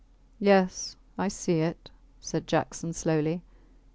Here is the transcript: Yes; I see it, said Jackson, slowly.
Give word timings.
Yes; 0.39 0.95
I 1.15 1.27
see 1.27 1.59
it, 1.59 1.91
said 2.19 2.47
Jackson, 2.47 2.91
slowly. 2.91 3.43